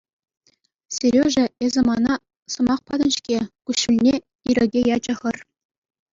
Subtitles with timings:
[0.95, 2.15] Сережа, эсӗ мана
[2.55, 4.15] сӑмах патӑн-ҫке,— куҫҫульне
[4.49, 5.37] ирӗке ячӗ хӗр.